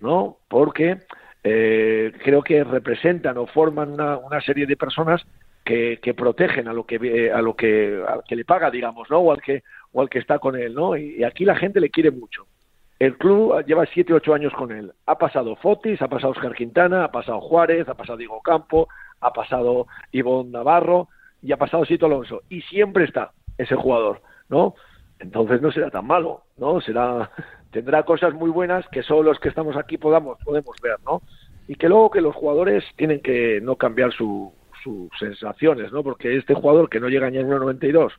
¿no? 0.00 0.38
Porque 0.48 0.98
eh, 1.42 2.12
creo 2.22 2.42
que 2.42 2.62
representan 2.62 3.36
o 3.38 3.46
forman 3.46 3.90
una, 3.90 4.18
una 4.18 4.40
serie 4.40 4.66
de 4.66 4.76
personas 4.76 5.22
que, 5.64 6.00
que, 6.02 6.14
protegen 6.14 6.68
a 6.68 6.72
lo 6.72 6.84
que 6.84 7.30
a 7.32 7.40
lo 7.40 7.54
que 7.54 8.36
le 8.36 8.44
paga, 8.44 8.70
digamos, 8.70 9.10
¿no? 9.10 9.18
O 9.18 9.32
al 9.32 9.40
que 9.40 9.62
o 9.92 10.00
al 10.00 10.08
que 10.08 10.18
está 10.18 10.38
con 10.38 10.56
él, 10.56 10.74
¿no? 10.74 10.96
Y, 10.96 11.22
aquí 11.24 11.44
la 11.44 11.56
gente 11.56 11.80
le 11.80 11.90
quiere 11.90 12.10
mucho. 12.10 12.46
El 12.98 13.16
club 13.18 13.64
lleva 13.66 13.86
siete, 13.86 14.14
ocho 14.14 14.32
años 14.32 14.52
con 14.52 14.70
él. 14.70 14.92
Ha 15.06 15.18
pasado 15.18 15.56
Fotis, 15.56 16.00
ha 16.02 16.08
pasado 16.08 16.32
Oscar 16.32 16.54
Quintana, 16.54 17.04
ha 17.04 17.10
pasado 17.10 17.40
Juárez, 17.40 17.88
ha 17.88 17.94
pasado 17.94 18.16
Diego 18.16 18.40
Campo, 18.42 18.88
ha 19.20 19.32
pasado 19.32 19.86
Ivonne 20.12 20.50
Navarro 20.50 21.08
y 21.42 21.52
ha 21.52 21.56
pasado 21.56 21.84
Sito 21.84 22.06
Alonso. 22.06 22.42
Y 22.48 22.62
siempre 22.62 23.04
está 23.04 23.32
ese 23.58 23.74
jugador, 23.74 24.22
¿no? 24.48 24.74
Entonces 25.18 25.60
no 25.60 25.72
será 25.72 25.90
tan 25.90 26.06
malo, 26.06 26.44
¿no? 26.56 26.80
Será, 26.80 27.30
tendrá 27.70 28.04
cosas 28.04 28.34
muy 28.34 28.50
buenas 28.50 28.86
que 28.88 29.02
solo 29.02 29.24
los 29.24 29.40
que 29.40 29.48
estamos 29.48 29.76
aquí 29.76 29.98
podamos, 29.98 30.38
podemos 30.44 30.76
ver, 30.80 30.98
¿no? 31.04 31.22
Y 31.66 31.74
que 31.74 31.88
luego 31.88 32.10
que 32.10 32.20
los 32.20 32.34
jugadores 32.34 32.84
tienen 32.96 33.20
que 33.20 33.60
no 33.60 33.76
cambiar 33.76 34.12
su, 34.12 34.52
sus 34.82 35.08
sensaciones, 35.18 35.92
¿no? 35.92 36.02
Porque 36.02 36.36
este 36.36 36.54
jugador 36.54 36.88
que 36.88 37.00
no 37.00 37.08
llega 37.08 37.30
ni 37.30 37.38
a 37.38 37.42
1.92 37.42 38.12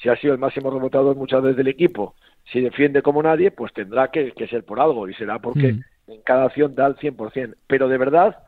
si 0.00 0.08
ha 0.08 0.16
sido 0.16 0.32
el 0.32 0.38
máximo 0.38 0.70
rebotador 0.70 1.16
muchas 1.16 1.42
veces 1.42 1.56
del 1.56 1.68
equipo, 1.68 2.14
si 2.52 2.60
defiende 2.60 3.02
como 3.02 3.22
nadie, 3.22 3.50
pues 3.50 3.72
tendrá 3.72 4.08
que, 4.08 4.32
ser 4.48 4.64
por 4.64 4.80
algo 4.80 5.08
y 5.08 5.14
será 5.14 5.38
porque 5.38 5.72
mm. 5.72 5.82
en 6.08 6.22
cada 6.22 6.44
acción 6.44 6.74
da 6.74 6.86
el 6.86 6.96
100%. 6.96 7.54
Pero 7.66 7.88
de 7.88 7.98
verdad 7.98 8.38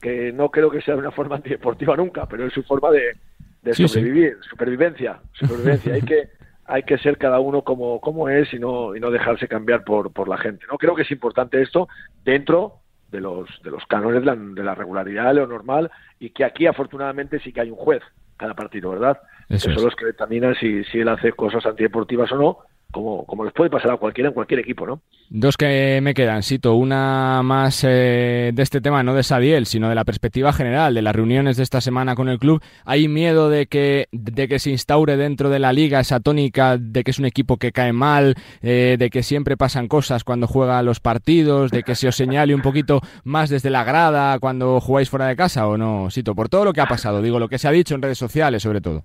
que 0.00 0.32
no 0.32 0.50
creo 0.50 0.70
que 0.70 0.80
sea 0.80 0.96
una 0.96 1.10
forma 1.10 1.36
antideportiva 1.36 1.96
nunca, 1.96 2.26
pero 2.26 2.46
es 2.46 2.52
su 2.52 2.62
forma 2.62 2.90
de, 2.90 3.74
sobrevivir, 3.74 4.38
supervivencia, 4.48 5.20
supervivencia. 5.32 5.94
hay 5.94 6.02
que 6.02 6.28
hay 6.64 6.84
que 6.84 6.96
ser 6.98 7.18
cada 7.18 7.40
uno 7.40 7.62
como, 7.62 8.00
como 8.00 8.28
es 8.28 8.54
y 8.54 8.58
no, 8.58 8.94
y 8.94 9.00
no 9.00 9.10
dejarse 9.10 9.48
cambiar 9.48 9.84
por, 9.84 10.12
por 10.12 10.28
la 10.28 10.38
gente. 10.38 10.64
No 10.70 10.78
creo 10.78 10.94
que 10.94 11.02
es 11.02 11.10
importante 11.10 11.60
esto 11.60 11.88
dentro 12.24 12.81
de 13.12 13.20
los, 13.20 13.48
de 13.62 13.70
los 13.70 13.86
cánones 13.86 14.20
de 14.20 14.26
la, 14.26 14.34
de 14.34 14.64
la 14.64 14.74
regularidad, 14.74 15.28
de 15.28 15.34
lo 15.34 15.46
normal, 15.46 15.90
y 16.18 16.30
que 16.30 16.44
aquí 16.44 16.66
afortunadamente 16.66 17.38
sí 17.38 17.52
que 17.52 17.60
hay 17.60 17.70
un 17.70 17.76
juez 17.76 18.02
cada 18.36 18.54
partido, 18.54 18.90
¿verdad? 18.90 19.20
Eso, 19.48 19.72
son 19.72 19.84
los 19.84 19.94
que 19.94 20.06
determinan 20.06 20.54
si, 20.56 20.82
si 20.84 21.00
él 21.00 21.08
hace 21.08 21.32
cosas 21.32 21.64
antideportivas 21.66 22.32
o 22.32 22.36
no, 22.36 22.58
como, 22.92 23.24
como 23.26 23.44
les 23.44 23.52
puede 23.52 23.70
pasar 23.70 23.90
a 23.90 23.96
cualquiera 23.96 24.28
en 24.28 24.34
cualquier 24.34 24.60
equipo, 24.60 24.86
¿no? 24.86 25.00
Dos 25.30 25.56
que 25.56 25.98
me 26.02 26.14
quedan, 26.14 26.42
Sito. 26.42 26.74
Una 26.74 27.42
más 27.42 27.82
eh, 27.84 28.52
de 28.54 28.62
este 28.62 28.80
tema, 28.80 29.02
no 29.02 29.14
de 29.14 29.22
Sadiel, 29.22 29.66
sino 29.66 29.88
de 29.88 29.94
la 29.94 30.04
perspectiva 30.04 30.52
general, 30.52 30.94
de 30.94 31.02
las 31.02 31.16
reuniones 31.16 31.56
de 31.56 31.62
esta 31.62 31.80
semana 31.80 32.14
con 32.14 32.28
el 32.28 32.38
club. 32.38 32.62
¿Hay 32.84 33.08
miedo 33.08 33.48
de 33.48 33.66
que, 33.66 34.08
de 34.12 34.46
que 34.46 34.58
se 34.58 34.70
instaure 34.70 35.16
dentro 35.16 35.48
de 35.48 35.58
la 35.58 35.72
liga 35.72 36.00
esa 36.00 36.20
tónica 36.20 36.76
de 36.78 37.02
que 37.02 37.10
es 37.10 37.18
un 37.18 37.24
equipo 37.24 37.56
que 37.56 37.72
cae 37.72 37.92
mal, 37.92 38.34
eh, 38.60 38.96
de 38.98 39.10
que 39.10 39.22
siempre 39.22 39.56
pasan 39.56 39.88
cosas 39.88 40.22
cuando 40.22 40.46
juega 40.46 40.82
los 40.82 41.00
partidos, 41.00 41.70
de 41.70 41.82
que 41.82 41.94
se 41.94 42.08
os 42.08 42.16
señale 42.16 42.54
un 42.54 42.62
poquito 42.62 43.00
más 43.24 43.48
desde 43.48 43.70
la 43.70 43.84
grada 43.84 44.38
cuando 44.38 44.80
jugáis 44.80 45.08
fuera 45.08 45.26
de 45.26 45.36
casa 45.36 45.66
o 45.66 45.78
no, 45.78 46.10
Sito? 46.10 46.34
Por 46.34 46.50
todo 46.50 46.66
lo 46.66 46.72
que 46.74 46.82
ha 46.82 46.86
pasado, 46.86 47.22
digo, 47.22 47.38
lo 47.38 47.48
que 47.48 47.58
se 47.58 47.68
ha 47.68 47.72
dicho 47.72 47.94
en 47.94 48.02
redes 48.02 48.18
sociales 48.18 48.62
sobre 48.62 48.80
todo. 48.82 49.02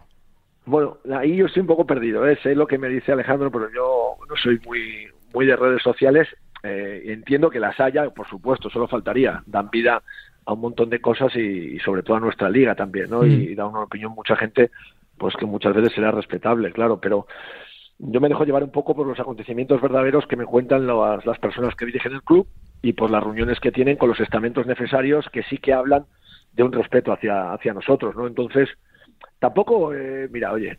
Bueno, 0.67 0.97
ahí 1.15 1.37
yo 1.37 1.45
estoy 1.45 1.61
un 1.61 1.67
poco 1.67 1.85
perdido, 1.85 2.27
¿eh? 2.27 2.37
sé 2.43 2.53
lo 2.53 2.67
que 2.67 2.77
me 2.77 2.89
dice 2.89 3.13
Alejandro, 3.13 3.49
pero 3.49 3.71
yo 3.73 4.17
no 4.27 4.35
soy 4.35 4.59
muy, 4.65 5.07
muy 5.33 5.45
de 5.45 5.55
redes 5.55 5.81
sociales. 5.81 6.27
Eh, 6.61 7.03
entiendo 7.05 7.49
que 7.49 7.61
las 7.61 7.79
haya, 7.79 8.09
por 8.09 8.27
supuesto, 8.27 8.69
solo 8.69 8.85
faltaría. 8.85 9.41
Dan 9.45 9.69
vida 9.69 10.03
a 10.43 10.53
un 10.53 10.59
montón 10.59 10.89
de 10.89 10.99
cosas 10.99 11.33
y, 11.37 11.79
sobre 11.79 12.03
todo 12.03 12.17
a 12.17 12.19
nuestra 12.19 12.49
liga 12.49 12.75
también, 12.75 13.09
¿no? 13.09 13.25
Y, 13.25 13.55
da 13.55 13.65
una 13.65 13.83
opinión 13.83 14.11
mucha 14.11 14.35
gente, 14.35 14.69
pues 15.17 15.35
que 15.37 15.45
muchas 15.45 15.73
veces 15.73 15.93
será 15.93 16.11
respetable, 16.11 16.73
claro, 16.73 16.99
pero 16.99 17.27
yo 17.99 18.19
me 18.19 18.27
dejo 18.27 18.43
llevar 18.43 18.63
un 18.63 18.71
poco 18.71 18.93
por 18.93 19.07
los 19.07 19.21
acontecimientos 19.21 19.79
verdaderos 19.79 20.27
que 20.27 20.35
me 20.35 20.45
cuentan 20.45 20.85
las, 20.85 21.25
las 21.25 21.39
personas 21.39 21.75
que 21.75 21.85
dirigen 21.85 22.11
el 22.11 22.23
club 22.23 22.45
y 22.81 22.91
por 22.91 23.09
las 23.09 23.23
reuniones 23.23 23.61
que 23.61 23.71
tienen 23.71 23.95
con 23.95 24.09
los 24.09 24.19
estamentos 24.19 24.67
necesarios 24.67 25.29
que 25.31 25.43
sí 25.43 25.59
que 25.59 25.71
hablan 25.71 26.05
de 26.51 26.63
un 26.63 26.73
respeto 26.73 27.13
hacia, 27.13 27.53
hacia 27.53 27.73
nosotros, 27.73 28.17
¿no? 28.17 28.27
Entonces, 28.27 28.67
tampoco, 29.39 29.93
eh, 29.93 30.27
mira, 30.31 30.51
oye, 30.51 30.77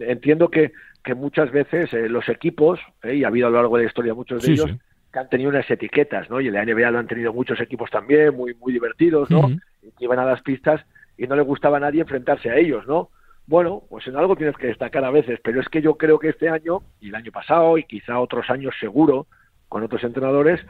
entiendo 0.00 0.48
que, 0.48 0.72
que 1.04 1.14
muchas 1.14 1.50
veces 1.50 1.92
eh, 1.92 2.08
los 2.08 2.28
equipos, 2.28 2.80
eh, 3.02 3.16
y 3.16 3.24
ha 3.24 3.28
habido 3.28 3.46
a 3.46 3.50
lo 3.50 3.56
largo 3.56 3.76
de 3.76 3.84
la 3.84 3.88
historia 3.88 4.14
muchos 4.14 4.42
de 4.42 4.52
ellos, 4.52 4.70
que 5.12 5.18
han 5.18 5.28
tenido 5.28 5.50
unas 5.50 5.68
etiquetas, 5.70 6.30
¿no? 6.30 6.40
Y 6.40 6.48
en 6.48 6.54
la 6.54 6.64
NBA 6.64 6.90
lo 6.90 6.98
han 6.98 7.08
tenido 7.08 7.32
muchos 7.32 7.60
equipos 7.60 7.90
también, 7.90 8.34
muy, 8.34 8.54
muy 8.54 8.72
divertidos, 8.72 9.30
¿no? 9.30 9.48
Que 9.48 10.04
iban 10.04 10.18
a 10.18 10.24
las 10.24 10.42
pistas 10.42 10.80
y 11.18 11.26
no 11.26 11.36
le 11.36 11.42
gustaba 11.42 11.78
a 11.78 11.80
nadie 11.80 12.00
enfrentarse 12.00 12.50
a 12.50 12.56
ellos, 12.56 12.86
¿no? 12.86 13.10
Bueno, 13.46 13.82
pues 13.88 14.06
en 14.06 14.16
algo 14.16 14.36
tienes 14.36 14.56
que 14.56 14.68
destacar 14.68 15.04
a 15.04 15.10
veces, 15.10 15.40
pero 15.42 15.60
es 15.60 15.68
que 15.68 15.82
yo 15.82 15.96
creo 15.96 16.20
que 16.20 16.28
este 16.28 16.48
año, 16.48 16.82
y 17.00 17.08
el 17.08 17.16
año 17.16 17.32
pasado, 17.32 17.76
y 17.78 17.84
quizá 17.84 18.20
otros 18.20 18.48
años 18.48 18.74
seguro, 18.78 19.26
con 19.68 19.82
otros 19.82 20.04
entrenadores, 20.04 20.60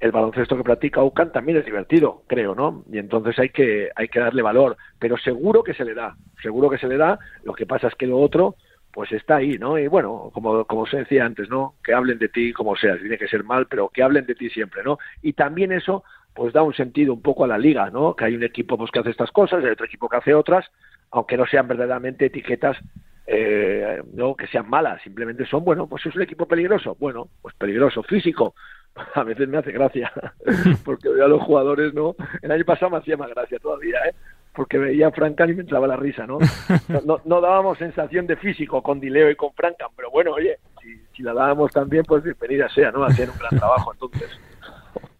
el 0.00 0.12
baloncesto 0.12 0.56
que 0.56 0.64
practica 0.64 1.02
UCAN 1.02 1.32
también 1.32 1.58
es 1.58 1.64
divertido, 1.64 2.22
creo, 2.26 2.54
¿no? 2.54 2.84
Y 2.90 2.98
entonces 2.98 3.38
hay 3.38 3.48
que, 3.48 3.90
hay 3.96 4.08
que 4.08 4.20
darle 4.20 4.42
valor, 4.42 4.76
pero 4.98 5.16
seguro 5.16 5.62
que 5.62 5.74
se 5.74 5.84
le 5.84 5.94
da, 5.94 6.16
seguro 6.42 6.68
que 6.68 6.78
se 6.78 6.86
le 6.86 6.96
da, 6.96 7.18
lo 7.44 7.54
que 7.54 7.66
pasa 7.66 7.88
es 7.88 7.94
que 7.94 8.06
lo 8.06 8.18
otro, 8.18 8.56
pues 8.92 9.10
está 9.12 9.36
ahí, 9.36 9.58
¿no? 9.58 9.78
Y 9.78 9.88
bueno, 9.88 10.30
como, 10.32 10.64
como 10.64 10.86
se 10.86 10.98
decía 10.98 11.24
antes, 11.24 11.48
¿no? 11.48 11.74
Que 11.82 11.94
hablen 11.94 12.18
de 12.18 12.28
ti 12.28 12.52
como 12.52 12.76
sea, 12.76 12.98
tiene 12.98 13.18
que 13.18 13.28
ser 13.28 13.44
mal, 13.44 13.66
pero 13.66 13.88
que 13.88 14.02
hablen 14.02 14.26
de 14.26 14.34
ti 14.34 14.50
siempre, 14.50 14.82
¿no? 14.84 14.98
Y 15.22 15.32
también 15.32 15.72
eso, 15.72 16.04
pues 16.34 16.52
da 16.52 16.62
un 16.62 16.74
sentido 16.74 17.14
un 17.14 17.22
poco 17.22 17.44
a 17.44 17.48
la 17.48 17.58
liga, 17.58 17.90
¿no? 17.90 18.14
Que 18.14 18.26
hay 18.26 18.36
un 18.36 18.44
equipo 18.44 18.76
pues, 18.76 18.90
que 18.90 18.98
hace 18.98 19.10
estas 19.10 19.32
cosas, 19.32 19.64
hay 19.64 19.70
otro 19.70 19.86
equipo 19.86 20.08
que 20.08 20.18
hace 20.18 20.34
otras, 20.34 20.66
aunque 21.10 21.38
no 21.38 21.46
sean 21.46 21.68
verdaderamente 21.68 22.26
etiquetas 22.26 22.76
eh, 23.26 24.02
no 24.12 24.36
que 24.36 24.46
sean 24.46 24.70
malas, 24.70 25.02
simplemente 25.02 25.44
son, 25.46 25.64
bueno, 25.64 25.88
pues 25.88 26.06
es 26.06 26.14
un 26.14 26.22
equipo 26.22 26.46
peligroso, 26.46 26.96
bueno, 27.00 27.28
pues 27.42 27.56
peligroso, 27.56 28.04
físico, 28.04 28.54
a 29.14 29.22
veces 29.22 29.48
me 29.48 29.58
hace 29.58 29.72
gracia, 29.72 30.12
porque 30.84 31.08
veo 31.08 31.24
a 31.24 31.28
los 31.28 31.42
jugadores, 31.42 31.94
¿no? 31.94 32.16
El 32.42 32.50
año 32.50 32.64
pasado 32.64 32.90
me 32.90 32.98
hacía 32.98 33.16
más 33.16 33.30
gracia 33.30 33.58
todavía, 33.58 33.98
¿eh? 34.08 34.14
Porque 34.54 34.78
veía 34.78 35.08
a 35.08 35.12
Frankan 35.12 35.50
y 35.50 35.54
me 35.54 35.60
entraba 35.62 35.86
la 35.86 35.96
risa, 35.96 36.26
¿no? 36.26 36.38
No, 37.04 37.20
no, 37.24 37.40
dábamos 37.42 37.76
sensación 37.76 38.26
de 38.26 38.36
físico 38.36 38.82
con 38.82 38.98
Dileo 39.00 39.30
y 39.30 39.36
con 39.36 39.52
Frankan, 39.52 39.88
pero 39.94 40.10
bueno, 40.10 40.32
oye, 40.32 40.58
si, 40.80 40.96
si 41.14 41.22
la 41.22 41.34
dábamos 41.34 41.72
también, 41.72 42.04
pues 42.04 42.22
bienvenida 42.24 42.66
sea, 42.70 42.90
¿no? 42.90 43.04
Hacían 43.04 43.30
un 43.30 43.38
gran 43.38 43.58
trabajo 43.58 43.92
entonces. 43.92 44.30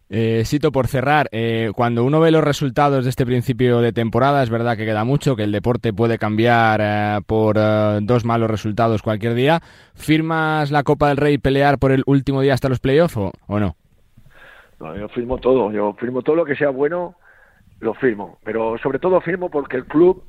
Eh, 0.08 0.44
Sito, 0.44 0.70
por 0.70 0.86
cerrar, 0.86 1.28
eh, 1.32 1.72
cuando 1.74 2.04
uno 2.04 2.20
ve 2.20 2.30
los 2.30 2.44
resultados 2.44 3.02
de 3.02 3.10
este 3.10 3.26
principio 3.26 3.80
de 3.80 3.92
temporada, 3.92 4.42
es 4.44 4.50
verdad 4.50 4.76
que 4.76 4.84
queda 4.84 5.02
mucho, 5.02 5.34
que 5.34 5.42
el 5.42 5.50
deporte 5.50 5.92
puede 5.92 6.16
cambiar 6.16 6.80
eh, 6.80 7.20
por 7.26 7.56
eh, 7.58 7.98
dos 8.02 8.24
malos 8.24 8.48
resultados 8.48 9.02
cualquier 9.02 9.34
día. 9.34 9.60
¿Firmas 9.94 10.70
la 10.70 10.84
Copa 10.84 11.08
del 11.08 11.16
Rey 11.16 11.38
pelear 11.38 11.78
por 11.78 11.90
el 11.90 12.04
último 12.06 12.40
día 12.40 12.54
hasta 12.54 12.68
los 12.68 12.78
playoffs 12.78 13.16
o, 13.16 13.32
no? 13.48 13.74
No, 14.78 14.96
yo 14.96 15.08
firmo 15.08 15.38
todo, 15.38 15.72
yo 15.72 15.94
firmo 15.94 16.22
todo 16.22 16.36
lo 16.36 16.44
que 16.44 16.54
sea 16.54 16.70
bueno, 16.70 17.16
lo 17.80 17.94
firmo, 17.94 18.38
pero 18.44 18.78
sobre 18.78 19.00
todo 19.00 19.20
firmo 19.20 19.50
porque 19.50 19.76
el 19.76 19.86
club 19.86 20.22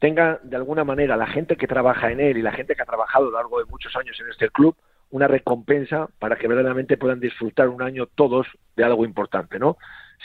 tenga 0.00 0.40
de 0.42 0.56
alguna 0.56 0.82
manera 0.82 1.16
la 1.16 1.26
gente 1.26 1.56
que 1.56 1.68
trabaja 1.68 2.10
en 2.10 2.18
él 2.18 2.38
y 2.38 2.42
la 2.42 2.52
gente 2.52 2.74
que 2.74 2.82
ha 2.82 2.86
trabajado 2.86 3.26
a 3.26 3.30
lo 3.30 3.36
largo 3.36 3.58
de 3.60 3.66
muchos 3.66 3.94
años 3.94 4.18
en 4.20 4.30
este 4.30 4.48
club 4.48 4.74
una 5.10 5.28
recompensa 5.28 6.08
para 6.18 6.36
que 6.36 6.48
verdaderamente 6.48 6.96
puedan 6.96 7.20
disfrutar 7.20 7.68
un 7.68 7.82
año 7.82 8.06
todos 8.06 8.46
de 8.76 8.84
algo 8.84 9.04
importante, 9.04 9.58
¿no? 9.58 9.76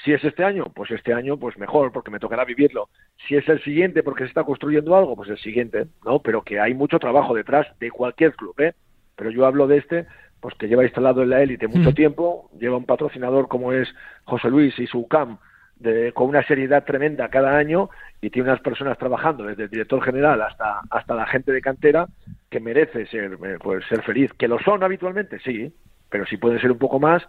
Si 0.03 0.11
es 0.11 0.23
este 0.23 0.43
año, 0.43 0.65
pues 0.75 0.91
este 0.91 1.13
año, 1.13 1.37
pues 1.37 1.57
mejor, 1.57 1.91
porque 1.91 2.11
me 2.11 2.19
tocará 2.19 2.43
vivirlo. 2.43 2.89
Si 3.27 3.35
es 3.35 3.47
el 3.47 3.63
siguiente, 3.63 4.03
porque 4.03 4.23
se 4.23 4.29
está 4.29 4.43
construyendo 4.43 4.95
algo, 4.95 5.15
pues 5.15 5.29
el 5.29 5.37
siguiente, 5.37 5.87
¿no? 6.05 6.19
Pero 6.19 6.43
que 6.43 6.59
hay 6.59 6.73
mucho 6.73 6.99
trabajo 6.99 7.33
detrás 7.33 7.67
de 7.79 7.91
cualquier 7.91 8.33
club, 8.35 8.59
¿eh? 8.59 8.73
Pero 9.15 9.31
yo 9.31 9.45
hablo 9.45 9.67
de 9.67 9.77
este, 9.77 10.05
pues 10.41 10.53
que 10.55 10.67
lleva 10.67 10.83
instalado 10.83 11.23
en 11.23 11.29
la 11.29 11.41
élite 11.41 11.67
mucho 11.67 11.91
mm. 11.91 11.95
tiempo, 11.95 12.49
lleva 12.59 12.77
un 12.77 12.85
patrocinador 12.85 13.47
como 13.47 13.71
es 13.71 13.87
José 14.25 14.49
Luis 14.49 14.77
y 14.77 14.87
su 14.87 15.07
CAM, 15.07 15.39
de, 15.77 16.11
con 16.13 16.27
una 16.27 16.45
seriedad 16.45 16.83
tremenda 16.83 17.29
cada 17.29 17.57
año 17.57 17.89
y 18.21 18.29
tiene 18.29 18.49
unas 18.49 18.61
personas 18.61 18.97
trabajando 18.97 19.45
desde 19.45 19.63
el 19.63 19.69
director 19.69 20.01
general 20.03 20.41
hasta 20.41 20.81
hasta 20.89 21.15
la 21.15 21.27
gente 21.27 21.51
de 21.51 21.61
cantera 21.61 22.07
que 22.49 22.59
merece 22.59 23.05
ser 23.07 23.37
eh, 23.43 23.57
pues 23.61 23.85
ser 23.87 24.01
feliz. 24.03 24.31
Que 24.33 24.47
lo 24.47 24.59
son 24.59 24.83
habitualmente 24.83 25.39
sí 25.39 25.73
pero 26.09 26.25
si 26.25 26.37
pueden 26.37 26.59
ser 26.59 26.71
un 26.71 26.77
poco 26.77 26.99
más 26.99 27.23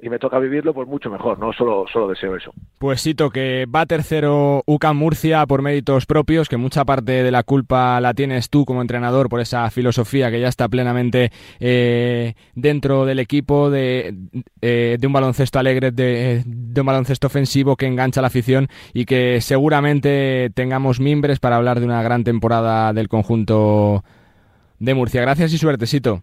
y 0.00 0.08
me 0.08 0.18
toca 0.18 0.38
vivirlo, 0.38 0.72
pues 0.72 0.86
mucho 0.86 1.10
mejor, 1.10 1.38
¿no? 1.38 1.52
Solo, 1.52 1.84
solo 1.92 2.08
deseo 2.08 2.36
eso. 2.36 2.52
Pues 2.78 3.02
cito 3.02 3.30
que 3.30 3.66
va 3.66 3.84
tercero 3.84 4.62
UCAM 4.64 4.96
Murcia 4.96 5.44
por 5.46 5.60
méritos 5.60 6.06
propios, 6.06 6.48
que 6.48 6.56
mucha 6.56 6.84
parte 6.84 7.24
de 7.24 7.30
la 7.32 7.42
culpa 7.42 8.00
la 8.00 8.14
tienes 8.14 8.48
tú 8.48 8.64
como 8.64 8.80
entrenador 8.80 9.28
por 9.28 9.40
esa 9.40 9.68
filosofía 9.70 10.30
que 10.30 10.40
ya 10.40 10.48
está 10.48 10.68
plenamente 10.68 11.32
eh, 11.58 12.34
dentro 12.54 13.06
del 13.06 13.18
equipo, 13.18 13.70
de, 13.70 14.14
eh, 14.62 14.98
de 15.00 15.06
un 15.06 15.12
baloncesto 15.12 15.58
alegre, 15.58 15.90
de, 15.90 16.44
de, 16.46 16.80
un 16.80 16.86
baloncesto 16.86 17.26
ofensivo 17.26 17.74
que 17.74 17.86
engancha 17.86 18.20
la 18.20 18.28
afición 18.28 18.68
y 18.94 19.04
que 19.04 19.40
seguramente 19.40 20.50
tengamos 20.54 21.00
mimbres 21.00 21.40
para 21.40 21.56
hablar 21.56 21.80
de 21.80 21.86
una 21.86 22.02
gran 22.04 22.22
temporada 22.22 22.92
del 22.92 23.08
conjunto 23.08 24.04
de 24.78 24.94
Murcia. 24.94 25.22
Gracias 25.22 25.52
y 25.52 25.58
suerte, 25.58 25.86
Sito. 25.86 26.22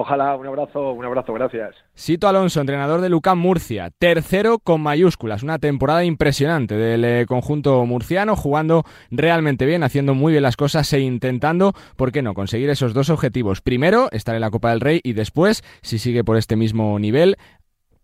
Ojalá, 0.00 0.36
un 0.36 0.46
abrazo, 0.46 0.92
un 0.92 1.04
abrazo, 1.04 1.32
gracias. 1.32 1.74
Sito 1.94 2.28
Alonso, 2.28 2.60
entrenador 2.60 3.00
de 3.00 3.08
Lucán 3.08 3.36
Murcia, 3.36 3.90
tercero 3.98 4.60
con 4.60 4.80
mayúsculas, 4.80 5.42
una 5.42 5.58
temporada 5.58 6.04
impresionante 6.04 6.76
del 6.76 7.04
eh, 7.04 7.26
conjunto 7.26 7.84
murciano, 7.84 8.36
jugando 8.36 8.84
realmente 9.10 9.66
bien, 9.66 9.82
haciendo 9.82 10.14
muy 10.14 10.30
bien 10.30 10.44
las 10.44 10.56
cosas 10.56 10.92
e 10.92 11.00
intentando, 11.00 11.72
¿por 11.96 12.12
qué 12.12 12.22
no?, 12.22 12.32
conseguir 12.32 12.70
esos 12.70 12.94
dos 12.94 13.10
objetivos. 13.10 13.60
Primero, 13.60 14.08
estar 14.12 14.36
en 14.36 14.42
la 14.42 14.52
Copa 14.52 14.70
del 14.70 14.80
Rey 14.80 15.00
y 15.02 15.14
después, 15.14 15.64
si 15.82 15.98
sigue 15.98 16.22
por 16.22 16.36
este 16.36 16.54
mismo 16.54 16.96
nivel, 17.00 17.36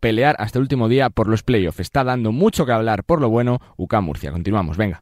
pelear 0.01 0.35
hasta 0.41 0.59
el 0.59 0.63
último 0.63 0.89
día 0.89 1.11
por 1.11 1.29
los 1.29 1.45
playoffs. 1.45 1.79
Está 1.79 2.03
dando 2.03 2.33
mucho 2.33 2.67
que 2.67 2.73
hablar 2.73 3.05
por 3.05 3.21
lo 3.21 3.31
bueno 3.31 3.61
UCAM 3.77 4.05
Murcia. 4.05 4.33
Continuamos, 4.33 4.77
venga. 4.77 5.01